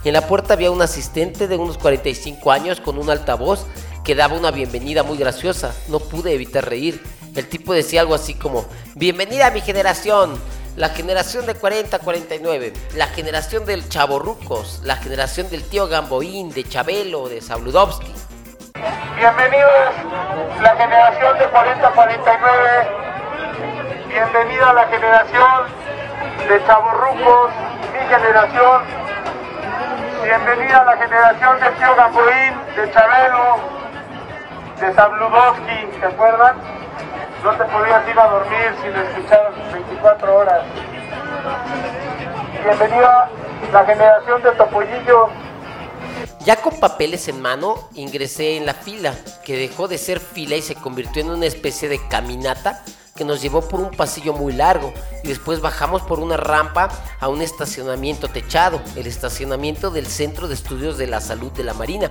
En 0.04 0.14
la 0.14 0.26
puerta 0.26 0.54
había 0.54 0.70
un 0.70 0.80
asistente 0.80 1.46
de 1.46 1.56
unos 1.56 1.76
45 1.76 2.50
años 2.50 2.80
con 2.80 2.96
un 2.96 3.10
altavoz 3.10 3.66
que 4.04 4.14
daba 4.14 4.36
una 4.36 4.50
bienvenida 4.50 5.02
muy 5.02 5.16
graciosa. 5.16 5.74
No 5.88 5.98
pude 5.98 6.34
evitar 6.34 6.68
reír. 6.68 7.02
El 7.34 7.48
tipo 7.48 7.72
decía 7.72 8.02
algo 8.02 8.14
así 8.14 8.34
como, 8.34 8.66
Bienvenida 8.94 9.46
a 9.46 9.50
mi 9.50 9.62
generación, 9.62 10.38
la 10.76 10.90
generación 10.90 11.46
de 11.46 11.56
40-49, 11.56 12.72
la 12.96 13.06
generación 13.08 13.64
del 13.64 13.88
Chaborrucos, 13.88 14.82
la 14.84 14.96
generación 14.96 15.48
del 15.50 15.68
tío 15.68 15.88
Gamboín, 15.88 16.50
de 16.50 16.62
Chabelo, 16.64 17.28
de 17.28 17.40
Sabludovsky. 17.40 18.12
Bienvenidos, 19.16 19.94
la 20.60 20.76
generación 20.76 21.38
de 21.38 21.46
40-49, 21.46 22.88
bienvenida 24.08 24.70
a 24.70 24.74
la 24.74 24.86
generación 24.86 25.62
de 26.48 26.66
Chaborrucos, 26.66 27.50
mi 27.92 28.00
generación, 28.14 28.82
bienvenida 30.22 30.78
a 30.78 30.84
la 30.84 30.96
generación 30.98 31.60
del 31.60 31.74
tío 31.74 31.96
Gamboín, 31.96 32.54
de 32.76 32.92
Chabelo, 32.92 33.83
de 34.80 34.94
Sabludovsky, 34.94 35.98
¿se 36.00 36.06
acuerdan? 36.06 36.56
no 37.44 37.50
te 37.58 37.64
podías 37.64 38.08
ir 38.08 38.18
a 38.18 38.26
dormir 38.26 38.74
sin 38.82 38.94
escuchar 38.94 39.52
24 39.70 40.34
horas. 40.34 40.64
Bienvenida 42.64 43.30
la 43.70 43.84
generación 43.84 44.42
de 44.42 44.50
Topollillo. 44.52 45.28
Ya 46.40 46.56
con 46.56 46.80
papeles 46.80 47.28
en 47.28 47.42
mano, 47.42 47.74
ingresé 47.94 48.56
en 48.56 48.64
la 48.64 48.72
fila, 48.72 49.14
que 49.44 49.58
dejó 49.58 49.88
de 49.88 49.98
ser 49.98 50.20
fila 50.20 50.56
y 50.56 50.62
se 50.62 50.74
convirtió 50.74 51.20
en 51.20 51.30
una 51.30 51.44
especie 51.44 51.90
de 51.90 52.00
caminata 52.08 52.82
que 53.14 53.24
nos 53.24 53.42
llevó 53.42 53.60
por 53.68 53.80
un 53.80 53.90
pasillo 53.90 54.32
muy 54.32 54.54
largo 54.54 54.92
y 55.22 55.28
después 55.28 55.60
bajamos 55.60 56.00
por 56.02 56.20
una 56.20 56.38
rampa 56.38 56.88
a 57.20 57.28
un 57.28 57.42
estacionamiento 57.42 58.28
techado, 58.28 58.80
el 58.96 59.06
estacionamiento 59.06 59.90
del 59.90 60.06
Centro 60.06 60.48
de 60.48 60.54
Estudios 60.54 60.96
de 60.96 61.08
la 61.08 61.20
Salud 61.20 61.52
de 61.52 61.64
la 61.64 61.74
Marina. 61.74 62.10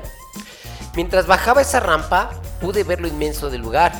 Mientras 0.96 1.26
bajaba 1.26 1.62
esa 1.62 1.80
rampa, 1.80 2.30
pude 2.64 2.86
ver 2.86 3.02
lo 3.02 3.10
inmenso 3.10 3.50
del 3.50 3.60
lugar, 3.60 3.92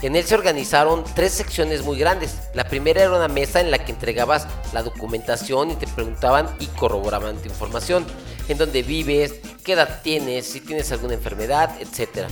en 0.00 0.16
él 0.16 0.24
se 0.24 0.34
organizaron 0.34 1.04
tres 1.14 1.32
secciones 1.32 1.82
muy 1.84 1.98
grandes. 1.98 2.38
La 2.54 2.64
primera 2.64 3.02
era 3.02 3.14
una 3.14 3.28
mesa 3.28 3.60
en 3.60 3.70
la 3.70 3.84
que 3.84 3.92
entregabas 3.92 4.46
la 4.72 4.82
documentación 4.82 5.72
y 5.72 5.74
te 5.74 5.86
preguntaban 5.86 6.48
y 6.58 6.68
corroboraban 6.68 7.36
tu 7.36 7.50
información, 7.50 8.06
en 8.48 8.56
dónde 8.56 8.82
vives, 8.82 9.34
qué 9.62 9.74
edad 9.74 10.00
tienes, 10.02 10.46
si 10.46 10.60
tienes 10.60 10.90
alguna 10.90 11.14
enfermedad, 11.14 11.70
etc. 11.80 12.30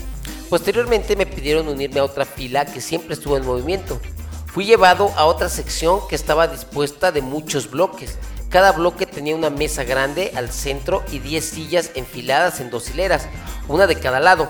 Posteriormente 0.48 1.14
me 1.14 1.26
pidieron 1.26 1.68
unirme 1.68 2.00
a 2.00 2.04
otra 2.04 2.24
fila 2.24 2.64
que 2.64 2.80
siempre 2.80 3.12
estuvo 3.12 3.36
en 3.36 3.44
movimiento. 3.44 4.00
Fui 4.46 4.64
llevado 4.64 5.12
a 5.14 5.26
otra 5.26 5.50
sección 5.50 6.00
que 6.08 6.16
estaba 6.16 6.48
dispuesta 6.48 7.12
de 7.12 7.20
muchos 7.20 7.70
bloques. 7.70 8.16
Cada 8.48 8.72
bloque 8.72 9.04
tenía 9.04 9.36
una 9.36 9.50
mesa 9.50 9.84
grande 9.84 10.32
al 10.36 10.50
centro 10.50 11.02
y 11.12 11.18
10 11.18 11.44
sillas 11.44 11.90
enfiladas 11.96 12.60
en 12.60 12.70
dos 12.70 12.88
hileras, 12.88 13.26
una 13.68 13.86
de 13.86 14.00
cada 14.00 14.20
lado. 14.20 14.48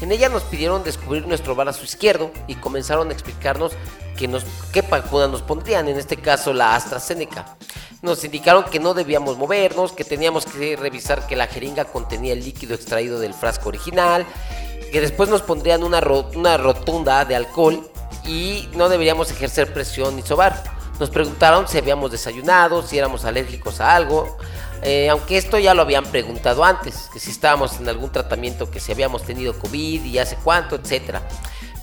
En 0.00 0.12
ella 0.12 0.28
nos 0.28 0.42
pidieron 0.42 0.84
descubrir 0.84 1.26
nuestro 1.26 1.54
brazo 1.54 1.84
izquierdo 1.84 2.30
y 2.46 2.56
comenzaron 2.56 3.08
a 3.08 3.12
explicarnos 3.12 3.72
que 4.16 4.28
nos, 4.28 4.44
qué 4.72 4.82
vacuna 4.82 5.28
nos 5.28 5.42
pondrían, 5.42 5.88
en 5.88 5.98
este 5.98 6.16
caso 6.16 6.52
la 6.52 6.74
AstraZeneca. 6.74 7.56
Nos 8.02 8.22
indicaron 8.24 8.64
que 8.64 8.80
no 8.80 8.92
debíamos 8.92 9.38
movernos, 9.38 9.92
que 9.92 10.04
teníamos 10.04 10.44
que 10.44 10.76
revisar 10.76 11.26
que 11.26 11.36
la 11.36 11.46
jeringa 11.46 11.86
contenía 11.86 12.32
el 12.32 12.44
líquido 12.44 12.74
extraído 12.74 13.18
del 13.18 13.34
frasco 13.34 13.68
original, 13.68 14.26
que 14.92 15.00
después 15.00 15.28
nos 15.28 15.42
pondrían 15.42 15.82
una, 15.82 16.00
una 16.34 16.56
rotunda 16.56 17.24
de 17.24 17.36
alcohol 17.36 17.90
y 18.26 18.68
no 18.74 18.88
deberíamos 18.88 19.30
ejercer 19.30 19.72
presión 19.72 20.16
ni 20.16 20.22
sobar. 20.22 20.73
Nos 21.00 21.10
preguntaron 21.10 21.66
si 21.66 21.78
habíamos 21.78 22.10
desayunado, 22.12 22.82
si 22.82 22.98
éramos 22.98 23.24
alérgicos 23.24 23.80
a 23.80 23.94
algo, 23.94 24.36
eh, 24.82 25.08
aunque 25.08 25.36
esto 25.36 25.58
ya 25.58 25.74
lo 25.74 25.82
habían 25.82 26.04
preguntado 26.04 26.62
antes, 26.62 27.08
que 27.12 27.18
si 27.18 27.30
estábamos 27.30 27.80
en 27.80 27.88
algún 27.88 28.12
tratamiento, 28.12 28.70
que 28.70 28.80
si 28.80 28.92
habíamos 28.92 29.22
tenido 29.24 29.58
COVID 29.58 30.04
y 30.04 30.18
hace 30.18 30.36
cuánto, 30.36 30.76
etc. 30.76 31.16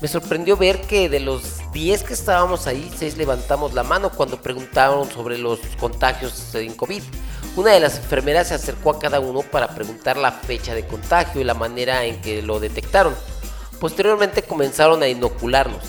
Me 0.00 0.08
sorprendió 0.08 0.56
ver 0.56 0.80
que 0.80 1.08
de 1.08 1.20
los 1.20 1.60
10 1.72 2.04
que 2.04 2.14
estábamos 2.14 2.66
ahí, 2.66 2.90
6 2.96 3.16
levantamos 3.16 3.74
la 3.74 3.82
mano 3.82 4.10
cuando 4.10 4.40
preguntaron 4.40 5.10
sobre 5.10 5.36
los 5.36 5.60
contagios 5.78 6.54
en 6.54 6.74
COVID. 6.74 7.02
Una 7.54 7.72
de 7.72 7.80
las 7.80 7.98
enfermeras 7.98 8.48
se 8.48 8.54
acercó 8.54 8.90
a 8.90 8.98
cada 8.98 9.20
uno 9.20 9.42
para 9.42 9.68
preguntar 9.74 10.16
la 10.16 10.32
fecha 10.32 10.74
de 10.74 10.86
contagio 10.86 11.40
y 11.40 11.44
la 11.44 11.54
manera 11.54 12.04
en 12.04 12.20
que 12.20 12.40
lo 12.40 12.60
detectaron. 12.60 13.14
Posteriormente 13.78 14.42
comenzaron 14.42 15.02
a 15.02 15.08
inocularnos. 15.08 15.82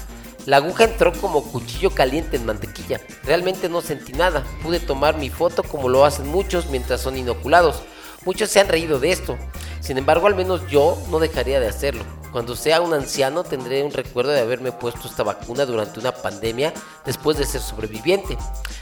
La 0.45 0.57
aguja 0.57 0.83
entró 0.83 1.13
como 1.13 1.43
cuchillo 1.43 1.91
caliente 1.91 2.35
en 2.35 2.45
mantequilla. 2.45 2.99
Realmente 3.23 3.69
no 3.69 3.81
sentí 3.81 4.11
nada. 4.11 4.43
Pude 4.61 4.81
tomar 4.81 5.17
mi 5.17 5.29
foto 5.29 5.63
como 5.63 5.87
lo 5.87 6.03
hacen 6.03 6.27
muchos 6.27 6.67
mientras 6.67 6.99
son 6.99 7.17
inoculados. 7.17 7.81
Muchos 8.25 8.49
se 8.49 8.59
han 8.59 8.67
reído 8.67 8.99
de 8.99 9.11
esto. 9.11 9.37
Sin 9.79 9.97
embargo, 9.97 10.27
al 10.27 10.35
menos 10.35 10.67
yo 10.67 10.97
no 11.09 11.19
dejaría 11.19 11.61
de 11.61 11.67
hacerlo. 11.67 12.03
Cuando 12.33 12.55
sea 12.55 12.81
un 12.81 12.93
anciano 12.93 13.43
tendré 13.43 13.83
un 13.83 13.91
recuerdo 13.91 14.31
de 14.31 14.41
haberme 14.41 14.71
puesto 14.71 15.07
esta 15.07 15.23
vacuna 15.23 15.65
durante 15.65 15.99
una 15.99 16.11
pandemia 16.11 16.73
después 17.05 17.37
de 17.37 17.45
ser 17.45 17.61
sobreviviente. 17.61 18.37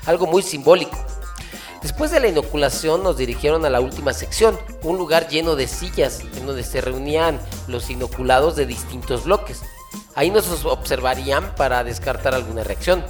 Algo 0.05 0.25
muy 0.25 0.41
simbólico. 0.41 0.97
Después 1.81 2.11
de 2.11 2.19
la 2.19 2.27
inoculación 2.27 3.03
nos 3.03 3.17
dirigieron 3.17 3.65
a 3.65 3.69
la 3.69 3.81
última 3.81 4.13
sección, 4.13 4.57
un 4.83 4.97
lugar 4.97 5.27
lleno 5.27 5.55
de 5.55 5.67
sillas 5.67 6.21
en 6.35 6.45
donde 6.45 6.63
se 6.63 6.79
reunían 6.81 7.39
los 7.67 7.89
inoculados 7.89 8.55
de 8.55 8.67
distintos 8.67 9.25
bloques. 9.25 9.61
Ahí 10.15 10.29
nos 10.29 10.65
observarían 10.65 11.55
para 11.55 11.83
descartar 11.83 12.33
alguna 12.33 12.63
reacción. 12.63 13.03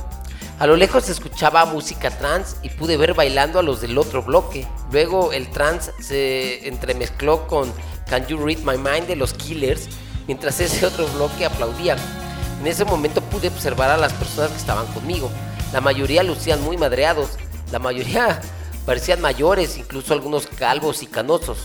A 0.60 0.67
lo 0.67 0.75
lejos 0.75 1.10
escuchaba 1.10 1.65
música 1.65 2.12
trans 2.12 2.58
y 2.62 2.70
pude 2.70 2.96
ver 2.96 3.15
bailando 3.15 3.58
a 3.58 3.63
los 3.63 3.81
del 3.81 3.98
otro 3.98 4.22
bloque. 4.22 4.67
Luego 4.91 5.34
el 5.34 5.50
trans 5.50 5.91
se 6.00 6.67
entremezcló 6.67 7.48
con 7.48 7.74
Can 8.08 8.27
You 8.27 8.38
Read 8.46 8.60
My 8.60 8.77
Mind 8.77 9.08
de 9.08 9.15
los 9.15 9.34
Killers, 9.34 9.88
mientras 10.27 10.60
ese 10.60 10.86
otro 10.86 11.08
bloque 11.15 11.46
aplaudía. 11.46 11.96
En 12.60 12.67
ese 12.67 12.86
momento 12.86 13.22
pude 13.22 13.48
observar 13.48 13.89
a 13.89 13.98
las 13.98 14.13
personas 14.13 14.51
que 14.51 14.58
estaban 14.58 14.86
conmigo. 14.93 15.31
La 15.74 15.81
mayoría 15.81 16.22
lucían 16.22 16.62
muy 16.62 16.77
madreados, 16.77 17.31
la 17.72 17.79
mayoría 17.79 18.39
parecían 18.86 19.20
mayores, 19.20 19.79
incluso 19.79 20.13
algunos 20.13 20.46
calvos 20.46 21.01
y 21.01 21.08
canosos. 21.08 21.58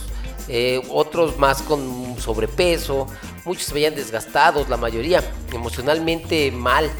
Eh, 0.47 0.81
otros 0.89 1.37
más 1.37 1.61
con 1.61 2.15
sobrepeso, 2.19 3.05
muchos 3.47 3.67
se 3.67 3.73
veían 3.73 3.95
desgastados, 3.95 4.69
la 4.69 4.77
mayoría 4.77 5.23
emocionalmente 5.51 6.51
mal. 6.51 6.91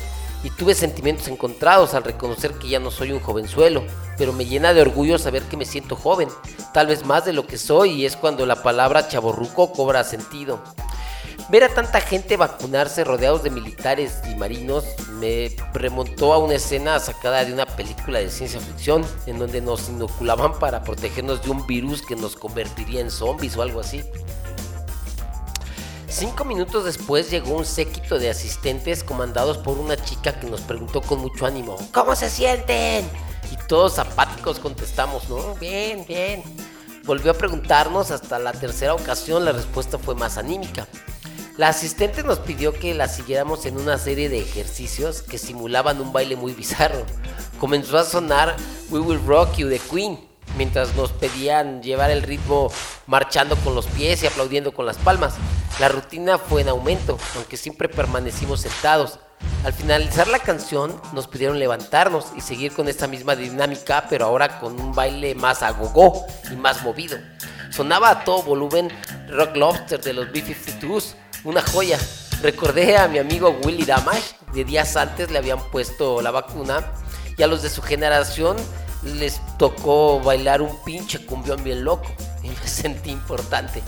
Y 0.44 0.50
tuve 0.52 0.76
sentimientos 0.76 1.28
encontrados 1.28 1.94
al 1.94 2.04
reconocer 2.04 2.54
que 2.54 2.70
ya 2.70 2.80
no 2.80 2.90
soy 2.90 3.12
un 3.12 3.20
jovenzuelo, 3.20 3.84
pero 4.18 4.34
me 4.34 4.46
llena 4.46 4.74
de 4.74 4.82
orgullo 4.82 5.18
saber 5.18 5.44
que 5.44 5.58
me 5.58 5.66
siento 5.66 5.96
joven, 5.96 6.30
tal 6.74 6.88
vez 6.88 7.06
más 7.06 7.26
de 7.26 7.34
lo 7.34 7.46
que 7.46 7.58
soy, 7.58 7.92
y 7.92 8.06
es 8.06 8.16
cuando 8.16 8.46
la 8.46 8.62
palabra 8.64 9.08
chaborruco 9.08 9.72
cobra 9.74 10.04
sentido. 10.04 10.62
Ver 11.50 11.64
a 11.64 11.70
tanta 11.70 12.02
gente 12.02 12.38
vacunarse 12.38 13.04
rodeados 13.04 13.42
de 13.42 13.50
militares 13.50 14.20
y 14.30 14.36
marinos 14.36 14.86
me 15.14 15.56
remontó 15.74 16.34
a 16.34 16.38
una 16.38 16.56
escena 16.56 17.00
sacada 17.00 17.46
de 17.46 17.54
una 17.54 17.66
película 17.66 18.20
de 18.20 18.30
ciencia 18.30 18.60
ficción 18.60 19.06
en 19.28 19.40
donde 19.40 19.62
nos 19.62 19.88
inoculaban 19.88 20.60
para 20.60 20.84
protegernos 20.84 21.42
de 21.42 21.50
un 21.50 21.66
virus 21.66 22.02
que 22.02 22.18
nos 22.18 22.36
convertiría 22.36 23.02
en 23.02 23.10
zombies 23.10 23.56
o 23.56 23.62
algo 23.62 23.80
así. 23.80 24.04
Cinco 26.10 26.46
minutos 26.46 26.86
después 26.86 27.30
llegó 27.30 27.58
un 27.58 27.66
séquito 27.66 28.18
de 28.18 28.30
asistentes 28.30 29.04
comandados 29.04 29.58
por 29.58 29.78
una 29.78 29.98
chica 29.98 30.40
que 30.40 30.48
nos 30.48 30.62
preguntó 30.62 31.02
con 31.02 31.20
mucho 31.20 31.46
ánimo, 31.46 31.76
¿cómo 31.94 32.16
se 32.16 32.30
sienten? 32.30 33.06
Y 33.52 33.58
todos 33.68 34.00
apáticos 34.00 34.60
contestamos, 34.60 35.30
¿no? 35.30 35.56
Bien, 35.56 36.06
bien. 36.08 36.44
Volvió 37.04 37.32
a 37.32 37.34
preguntarnos 37.34 38.12
hasta 38.12 38.40
la 38.40 38.54
tercera 38.54 38.94
ocasión, 38.94 39.44
la 39.44 39.52
respuesta 39.52 39.98
fue 39.98 40.16
más 40.16 40.38
anímica. 40.38 40.88
La 41.58 41.70
asistente 41.70 42.24
nos 42.24 42.40
pidió 42.40 42.72
que 42.72 42.94
la 42.94 43.10
siguiéramos 43.10 43.66
en 43.66 43.78
una 43.78 43.98
serie 43.98 44.30
de 44.30 44.40
ejercicios 44.40 45.22
que 45.22 45.38
simulaban 45.38 46.00
un 46.00 46.14
baile 46.14 46.38
muy 46.38 46.54
bizarro. 46.54 47.06
Comenzó 47.60 47.98
a 47.98 48.06
sonar 48.06 48.56
We 48.90 49.00
Will 49.00 49.26
Rock 49.26 49.58
You 49.58 49.68
de 49.68 49.80
Queen. 49.80 50.20
Mientras 50.58 50.96
nos 50.96 51.12
pedían 51.12 51.82
llevar 51.82 52.12
el 52.12 52.24
ritmo 52.24 52.72
marchando 53.06 53.56
con 53.58 53.76
los 53.76 53.86
pies 53.86 54.24
y 54.24 54.28
aplaudiendo 54.28 54.74
con 54.74 54.86
las 54.86 54.98
palmas. 54.98 55.36
La 55.80 55.90
rutina 55.90 56.38
fue 56.38 56.62
en 56.62 56.70
aumento, 56.70 57.18
aunque 57.36 57.58
siempre 57.58 57.88
permanecimos 57.88 58.62
sentados. 58.62 59.20
Al 59.64 59.74
finalizar 59.74 60.28
la 60.28 60.40
canción 60.40 61.00
nos 61.14 61.28
pidieron 61.28 61.60
levantarnos 61.60 62.28
y 62.36 62.42
seguir 62.42 62.74
con 62.74 62.88
esta 62.88 63.08
misma 63.08 63.36
dinámica, 63.36 64.06
pero 64.10 64.26
ahora 64.26 64.60
con 64.60 64.80
un 64.80 64.94
baile 64.94 65.36
más 65.36 65.62
agogó 65.62 66.26
y 66.52 66.56
más 66.56 66.84
movido. 66.84 67.18
Sonaba 67.70 68.10
a 68.10 68.24
todo 68.24 68.44
volumen 68.44 68.90
Rock 69.30 69.56
Lobster 69.56 70.02
de 70.02 70.14
los 70.14 70.32
B-52s, 70.32 71.16
una 71.44 71.62
joya. 71.62 72.00
Recordé 72.42 72.98
a 72.98 73.08
mi 73.08 73.20
amigo 73.20 73.58
Willy 73.64 73.86
Damage, 73.86 74.36
de 74.54 74.64
días 74.64 74.96
antes 74.96 75.30
le 75.30 75.38
habían 75.38 75.60
puesto 75.70 76.22
la 76.22 76.32
vacuna 76.32 76.94
y 77.38 77.44
a 77.44 77.48
los 77.48 77.62
de 77.62 77.70
su 77.70 77.82
generación 77.82 78.58
les 79.04 79.42
tocó 79.58 80.20
bailar 80.20 80.62
un 80.62 80.76
pinche 80.84 81.26
cumbión 81.26 81.64
bien 81.64 81.84
loco 81.84 82.08
y 82.44 82.50
me 82.50 82.56
sentí 82.68 83.12
importante. 83.12 83.82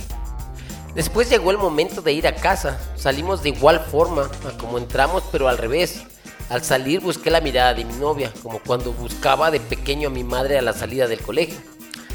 Después 0.96 1.30
llegó 1.30 1.52
el 1.52 1.58
momento 1.58 2.02
de 2.02 2.14
ir 2.14 2.28
a 2.28 2.36
casa. 2.36 2.80
Salimos 2.96 3.44
de 3.44 3.50
igual 3.50 3.80
forma 3.80 4.30
a 4.48 4.58
como 4.58 4.78
entramos, 4.78 5.24
pero 5.32 5.48
al 5.48 5.58
revés. 5.58 6.04
Al 6.50 6.64
salir 6.64 7.00
busqué 7.00 7.30
la 7.30 7.42
mirada 7.42 7.76
de 7.76 7.86
mi 7.86 7.94
novia, 7.94 8.34
como 8.42 8.60
cuando 8.60 8.92
buscaba 8.92 9.52
de 9.52 9.60
pequeño 9.60 10.08
a 10.08 10.12
mi 10.12 10.24
madre 10.24 10.58
a 10.58 10.64
la 10.64 10.74
salida 10.74 11.08
del 11.08 11.22
colegio. 11.22 11.60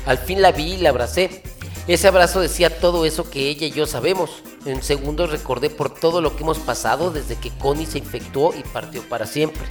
Al 0.06 0.18
fin 0.18 0.42
la 0.42 0.50
vi 0.50 0.74
y 0.74 0.76
la 0.78 0.90
abracé. 0.90 1.42
Ese 1.86 2.08
abrazo 2.08 2.40
decía 2.40 2.80
todo 2.80 3.04
eso 3.04 3.30
que 3.30 3.48
ella 3.48 3.66
y 3.66 3.70
yo 3.70 3.86
sabemos. 3.86 4.42
En 4.66 4.82
segundos 4.82 5.30
recordé 5.30 5.70
por 5.70 5.94
todo 5.94 6.20
lo 6.20 6.34
que 6.34 6.42
hemos 6.42 6.58
pasado 6.58 7.10
desde 7.10 7.36
que 7.36 7.50
Connie 7.58 7.86
se 7.86 7.98
infectó 7.98 8.52
y 8.54 8.62
partió 8.64 9.02
para 9.08 9.26
siempre. 9.26 9.62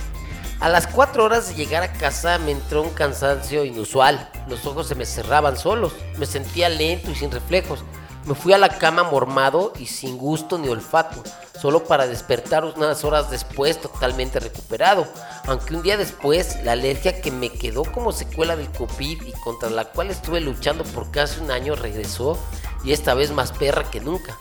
A 0.64 0.70
las 0.70 0.88
cuatro 0.88 1.26
horas 1.26 1.50
de 1.50 1.56
llegar 1.56 1.84
a 1.84 1.92
casa 1.92 2.38
me 2.38 2.52
entró 2.52 2.84
un 2.84 2.92
cansancio 2.92 3.66
inusual. 3.66 4.30
Los 4.48 4.66
ojos 4.66 4.88
se 4.88 4.96
me 4.96 5.06
cerraban 5.06 5.58
solos. 5.58 5.92
Me 6.18 6.26
sentía 6.26 6.70
lento 6.70 7.12
y 7.12 7.16
sin 7.16 7.32
reflejos. 7.32 7.84
Me 8.26 8.34
fui 8.34 8.54
a 8.54 8.58
la 8.58 8.70
cama 8.70 9.04
mormado 9.04 9.74
y 9.78 9.88
sin 9.88 10.18
gusto 10.18 10.58
ni 10.58 10.70
olfato, 10.70 11.22
solo 11.60 11.84
para 11.84 12.08
despertar 12.08 12.64
unas 12.64 13.04
horas 13.04 13.30
después 13.30 13.82
totalmente 13.82 14.40
recuperado, 14.40 15.06
aunque 15.48 15.76
un 15.76 15.84
día 15.84 15.98
después 15.98 16.64
la 16.64 16.72
alergia 16.72 17.20
que 17.20 17.32
me 17.32 17.50
quedó 17.50 17.84
como 17.84 18.14
secuela 18.14 18.56
del 18.56 18.72
COVID 18.72 19.22
y 19.22 19.34
contra 19.44 19.70
la 19.70 19.84
cual 19.84 20.12
estuve 20.12 20.40
luchando 20.40 20.86
por 20.86 21.12
casi 21.12 21.42
un 21.42 21.52
año 21.52 21.76
regresó 21.76 22.40
y 22.86 22.94
esta 22.94 23.14
vez 23.16 23.32
más 23.32 23.52
perra 23.52 23.92
que 23.92 24.00
nunca. 24.00 24.38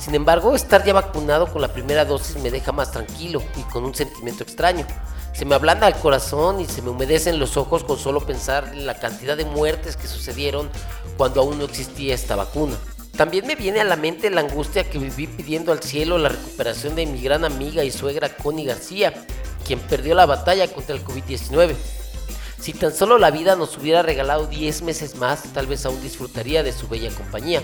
Sin 0.00 0.14
embargo, 0.14 0.54
estar 0.54 0.84
ya 0.84 0.92
vacunado 0.92 1.52
con 1.52 1.60
la 1.60 1.72
primera 1.72 2.04
dosis 2.04 2.36
me 2.36 2.50
deja 2.50 2.72
más 2.72 2.92
tranquilo 2.92 3.42
y 3.56 3.62
con 3.62 3.84
un 3.84 3.94
sentimiento 3.94 4.42
extraño. 4.42 4.86
Se 5.32 5.44
me 5.44 5.54
ablanda 5.54 5.86
el 5.86 5.94
corazón 5.94 6.60
y 6.60 6.66
se 6.66 6.82
me 6.82 6.90
humedecen 6.90 7.38
los 7.38 7.56
ojos 7.56 7.84
con 7.84 7.98
solo 7.98 8.26
pensar 8.26 8.70
en 8.72 8.86
la 8.86 8.98
cantidad 8.98 9.36
de 9.36 9.44
muertes 9.44 9.96
que 9.96 10.08
sucedieron 10.08 10.70
cuando 11.16 11.40
aún 11.40 11.58
no 11.58 11.64
existía 11.64 12.14
esta 12.14 12.36
vacuna. 12.36 12.76
También 13.16 13.46
me 13.46 13.56
viene 13.56 13.80
a 13.80 13.84
la 13.84 13.96
mente 13.96 14.30
la 14.30 14.42
angustia 14.42 14.88
que 14.88 14.98
viví 14.98 15.26
pidiendo 15.26 15.72
al 15.72 15.82
cielo 15.82 16.18
la 16.18 16.28
recuperación 16.28 16.94
de 16.94 17.04
mi 17.06 17.20
gran 17.20 17.44
amiga 17.44 17.82
y 17.82 17.90
suegra 17.90 18.36
Connie 18.36 18.64
García, 18.64 19.12
quien 19.66 19.80
perdió 19.80 20.14
la 20.14 20.24
batalla 20.26 20.72
contra 20.72 20.94
el 20.94 21.04
COVID-19. 21.04 21.74
Si 22.60 22.72
tan 22.72 22.94
solo 22.94 23.18
la 23.18 23.30
vida 23.30 23.56
nos 23.56 23.76
hubiera 23.76 24.02
regalado 24.02 24.46
10 24.46 24.82
meses 24.82 25.16
más, 25.16 25.42
tal 25.52 25.66
vez 25.66 25.84
aún 25.86 26.00
disfrutaría 26.00 26.62
de 26.62 26.72
su 26.72 26.88
bella 26.88 27.10
compañía. 27.10 27.62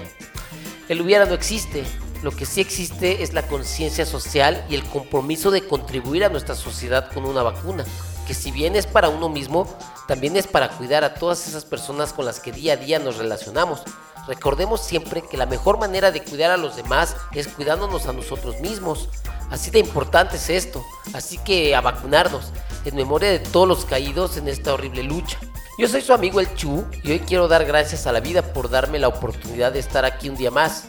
El 0.89 1.01
hubiera 1.01 1.25
no 1.25 1.35
existe, 1.35 1.85
lo 2.25 2.33
que 2.33 2.47
sí 2.47 2.61
existe 2.61 3.23
es 3.23 3.35
la 3.35 3.47
conciencia 3.47 4.07
social 4.07 4.65
y 4.69 4.75
el 4.75 4.85
compromiso 4.85 5.51
de 5.51 5.67
contribuir 5.67 6.25
a 6.25 6.31
nuestra 6.31 6.55
sociedad 6.55 7.13
con 7.13 7.25
una 7.25 7.43
vacuna, 7.43 7.85
que 8.27 8.35
si 8.35 8.51
bien 8.51 8.75
es 8.75 8.87
para 8.87 9.11
uno 9.11 9.29
mismo, 9.29 9.69
también 10.09 10.37
es 10.37 10.47
para 10.47 10.71
cuidar 10.71 11.05
a 11.05 11.15
todas 11.15 11.47
esas 11.47 11.65
personas 11.65 12.13
con 12.13 12.25
las 12.25 12.41
que 12.41 12.51
día 12.51 12.73
a 12.73 12.77
día 12.77 12.99
nos 12.99 13.19
relacionamos, 13.19 13.83
Recordemos 14.27 14.81
siempre 14.81 15.23
que 15.23 15.37
la 15.37 15.47
mejor 15.47 15.79
manera 15.79 16.11
de 16.11 16.23
cuidar 16.23 16.51
a 16.51 16.57
los 16.57 16.77
demás 16.77 17.17
es 17.33 17.49
cuidándonos 17.49 18.07
a 18.07 18.13
nosotros 18.13 18.61
mismos. 18.61 19.09
Así 19.51 19.71
de 19.71 19.79
importante 19.79 20.37
es 20.37 20.49
esto. 20.49 20.83
Así 21.13 21.37
que 21.39 21.75
a 21.75 21.81
vacunarnos, 21.81 22.53
en 22.85 22.97
memoria 22.97 23.31
de 23.31 23.39
todos 23.39 23.69
los 23.69 23.85
caídos 23.85 24.37
en 24.37 24.49
esta 24.49 24.73
horrible 24.73 25.03
lucha. 25.03 25.39
Yo 25.79 25.89
soy 25.89 26.01
su 26.01 26.13
amigo 26.13 26.41
el 26.41 26.55
Chu 26.55 26.85
y 27.03 27.13
hoy 27.13 27.19
quiero 27.21 27.49
dar 27.49 27.65
gracias 27.65 28.07
a 28.07 28.13
la 28.13 28.21
vida 28.21 28.43
por 28.55 28.71
darme 28.71 28.99
la 28.99 29.09
oportunidad 29.09 29.73
de 29.73 29.81
estar 29.81 30.05
aquí 30.05 30.29
un 30.29 30.37
día 30.37 30.51
más. 30.51 30.85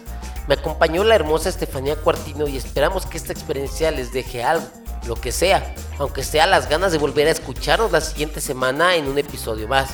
Me 0.47 0.53
acompañó 0.53 1.03
la 1.03 1.15
hermosa 1.15 1.49
Estefanía 1.49 1.95
Cuartino 1.95 2.47
y 2.47 2.55
esperamos 2.55 3.05
que 3.05 3.17
esta 3.17 3.33
experiencia 3.33 3.89
les 3.89 4.13
deje 4.13 4.43
algo, 4.43 4.65
lo 5.07 5.15
que 5.15 5.31
sea, 5.31 5.73
aunque 5.97 6.23
sea 6.23 6.45
las 6.45 6.69
ganas 6.69 6.91
de 6.91 6.99
volver 6.99 7.27
a 7.27 7.31
escucharnos 7.31 7.91
la 7.91 8.01
siguiente 8.01 8.41
semana 8.41 8.95
en 8.95 9.07
un 9.07 9.17
episodio 9.17 9.67
más. 9.67 9.89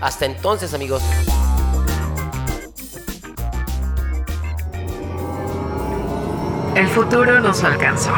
Hasta 0.00 0.26
entonces 0.26 0.74
amigos. 0.74 1.02
El 6.74 6.88
futuro 6.88 7.40
nos 7.40 7.62
alcanzó. 7.62 8.10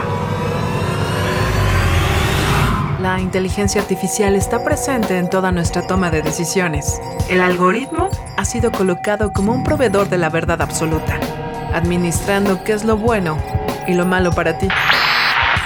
La 3.00 3.20
inteligencia 3.20 3.82
artificial 3.82 4.34
está 4.34 4.64
presente 4.64 5.18
en 5.18 5.28
toda 5.28 5.52
nuestra 5.52 5.86
toma 5.86 6.10
de 6.10 6.22
decisiones. 6.22 7.00
El 7.28 7.42
algoritmo 7.42 8.08
ha 8.36 8.44
sido 8.44 8.72
colocado 8.72 9.32
como 9.32 9.52
un 9.52 9.62
proveedor 9.62 10.08
de 10.08 10.16
la 10.18 10.30
verdad 10.30 10.62
absoluta, 10.62 11.20
administrando 11.76 12.64
qué 12.64 12.72
es 12.72 12.84
lo 12.84 12.96
bueno 12.96 13.38
y 13.86 13.94
lo 13.94 14.06
malo 14.06 14.32
para 14.32 14.58
ti. 14.58 14.68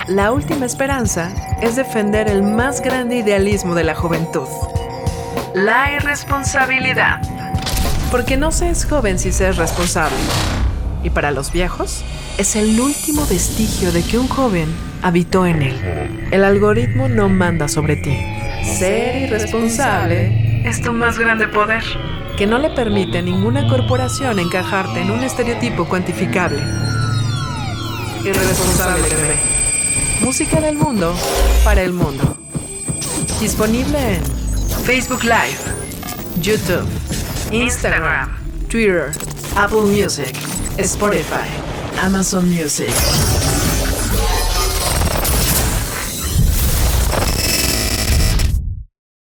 La 0.09 0.33
última 0.33 0.67
esperanza 0.67 1.31
es 1.63 1.77
defender 1.77 2.29
el 2.29 2.43
más 2.43 2.81
grande 2.81 3.17
idealismo 3.17 3.75
de 3.75 3.85
la 3.85 3.95
juventud. 3.95 4.49
La 5.55 5.93
irresponsabilidad. 5.93 7.21
Porque 8.11 8.37
no 8.37 8.51
se 8.51 8.71
es 8.71 8.85
joven 8.85 9.19
si 9.19 9.31
se 9.31 9.49
es 9.49 9.57
responsable. 9.57 10.17
Y 11.03 11.11
para 11.11 11.31
los 11.31 11.53
viejos, 11.53 12.05
es 12.39 12.57
el 12.57 12.79
último 12.81 13.25
vestigio 13.27 13.93
de 13.93 14.03
que 14.03 14.19
un 14.19 14.27
joven 14.27 14.69
habitó 15.03 15.47
en 15.47 15.63
él. 15.63 16.29
El 16.31 16.45
algoritmo 16.45 17.09
no 17.09 17.29
manda 17.29 17.69
sobre 17.69 17.97
ti. 17.97 18.19
Ser 18.65 19.17
irresponsable 19.17 20.63
es 20.65 20.83
tu 20.83 20.93
más 20.93 21.19
grande 21.19 21.49
poder, 21.49 21.83
que 22.41 22.47
no 22.47 22.59
le 22.59 22.71
permite 22.71 23.19
a 23.19 23.21
ninguna 23.21 23.69
corporación 23.69 24.39
encajarte 24.39 25.03
en 25.03 25.11
un 25.11 25.23
estereotipo 25.23 25.87
cuantificable. 25.87 26.59
Irresponsable. 28.25 29.09
Música 30.23 30.59
del 30.59 30.79
mundo 30.79 31.15
para 31.65 31.83
el 31.83 31.93
mundo. 31.93 32.39
Disponible 33.43 34.15
en 34.15 34.25
Facebook 34.87 35.23
Live, 35.23 35.59
YouTube, 36.41 36.89
Instagram, 37.53 38.35
Twitter, 38.71 39.11
Apple 39.55 39.83
Music, 39.83 40.35
Spotify. 40.79 41.45
Amazon 42.01 42.49
Music. 42.49 42.89